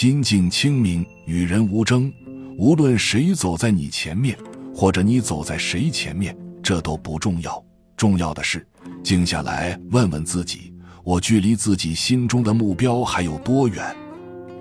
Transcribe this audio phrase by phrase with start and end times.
[0.00, 2.10] 心境清明，与人无争。
[2.56, 4.34] 无论谁走在你前面，
[4.74, 7.62] 或者你走在谁前面，这都不重要。
[7.98, 8.66] 重要的是，
[9.02, 10.72] 静下来问问自己：
[11.04, 13.94] 我距离自己心中的目标还有多远？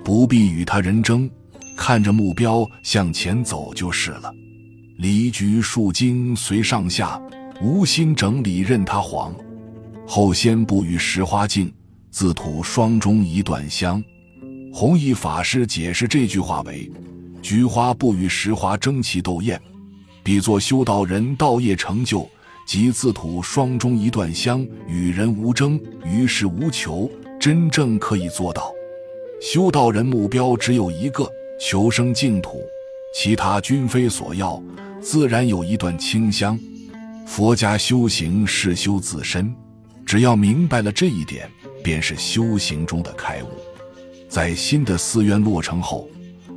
[0.04, 1.32] 不必与他人争，
[1.78, 4.30] 看着目标向前走就是了。
[4.98, 7.18] 离菊数经随上下，
[7.62, 9.34] 无心整理任它黄。
[10.06, 11.74] 后仙不与时花镜，
[12.12, 14.04] 自吐霜中一段香。
[14.72, 16.90] 弘一法师解释这句话为：
[17.42, 19.60] 菊花不与石花争奇斗艳，
[20.24, 22.28] 比作修道人道业成就，
[22.68, 28.72] 即自吐双中一段香，与人无争，于事无求，真正可以做到。
[29.42, 31.28] 修道人目标只有一个，
[31.60, 32.62] 求生净土，
[33.16, 34.62] 其他均非所要，
[35.02, 36.58] 自然有一段清香。
[37.26, 39.54] 佛家修行是修自身，
[40.06, 41.50] 只要明白了这一点，
[41.84, 43.48] 便是修行中的开悟。
[44.30, 46.08] 在新的寺院落成后，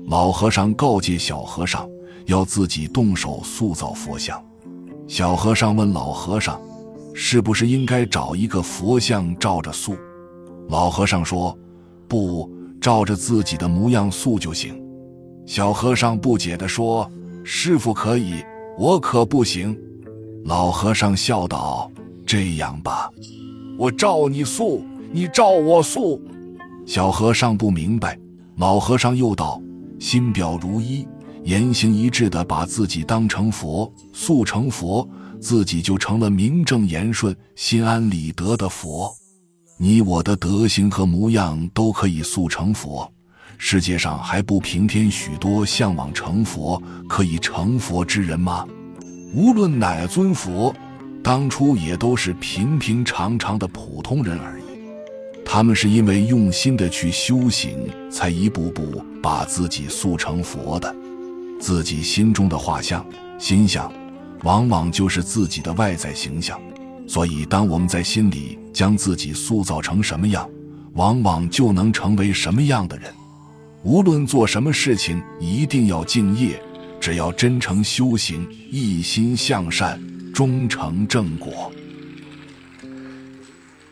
[0.07, 1.89] 老和尚告诫小和尚
[2.27, 4.41] 要自己动手塑造佛像。
[5.09, 6.61] 小和尚问老和尚
[7.15, 9.97] ：“是不是应该找一个佛像照着塑？”
[10.69, 11.57] 老和尚说
[12.07, 12.49] ：“不。”
[12.83, 14.83] 照着自己的模样塑就行。
[15.47, 17.09] 小和尚不解地说
[17.45, 18.45] ：“师傅可以，
[18.77, 19.79] 我可不行。”
[20.45, 21.89] 老和尚笑道
[22.27, 23.09] ：“这样吧，
[23.79, 26.21] 我照你塑，你照我塑。”
[26.87, 28.19] 小和尚不明白。
[28.57, 29.61] 老和尚又道
[29.99, 31.07] ：“心表如一，
[31.45, 35.09] 言行一致的把自己当成佛，塑成佛，
[35.41, 39.13] 自己就成了名正言顺、心安理得的佛。”
[39.79, 43.11] 你我的德行和模样都可以速成佛，
[43.59, 48.65] 世界上还不平添许多向往成佛、可以成佛之人吗？
[49.35, 50.73] 无论哪尊佛，
[51.25, 54.62] 当初也都是平平常常的普通人而已。
[55.55, 57.77] 他们是因为用心的去修行，
[58.11, 60.97] 才一步步把自己塑成佛的。
[61.61, 63.05] 自己心中的画像、
[63.39, 63.93] 心想，
[64.45, 66.59] 往往就是自己的外在形象。
[67.07, 70.49] 所以，当我们在心里将自己塑造成什么样，
[70.95, 73.13] 往往就能成为什么样的人。
[73.83, 76.59] 无论做什么事情，一定要敬业。
[76.99, 80.01] 只要真诚修行，一心向善，
[80.33, 81.71] 终成正果。